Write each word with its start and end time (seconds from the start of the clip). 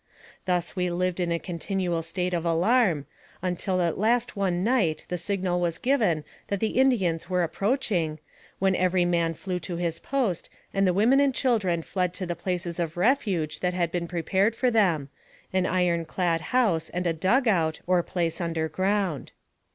Thus 0.45 0.75
we 0.75 0.89
lived 0.89 1.19
in 1.19 1.31
a 1.31 1.37
continual 1.37 2.01
state 2.01 2.33
of 2.33 2.43
alarm, 2.43 3.05
until 3.43 3.83
at 3.83 3.99
last 3.99 4.35
one 4.35 4.63
night 4.63 5.05
the 5.09 5.17
signal 5.19 5.61
was 5.61 5.77
given 5.77 6.23
that 6.47 6.59
the 6.59 6.79
Indians 6.79 7.29
were 7.29 7.43
approaching, 7.43 8.17
when 8.57 8.75
every 8.75 9.05
man 9.05 9.35
flew 9.35 9.59
to 9.59 9.75
his 9.75 9.99
post, 9.99 10.49
and 10.73 10.87
the 10.87 10.91
women 10.95 11.19
and 11.19 11.35
children 11.35 11.83
fled 11.83 12.15
to 12.15 12.25
the 12.25 12.35
places 12.35 12.79
of 12.79 12.97
refuge 12.97 13.59
that 13.59 13.75
had 13.75 13.91
been 13.91 14.07
prepared 14.07 14.55
for 14.55 14.71
them, 14.71 15.09
an 15.53 15.67
iron 15.67 16.05
clad 16.05 16.41
house 16.49 16.89
and 16.89 17.05
a" 17.05 17.13
dug 17.29 17.47
out," 17.47 17.79
or 17.85 18.01
place 18.01 18.41
under 18.41 18.67
ground. 18.67 19.33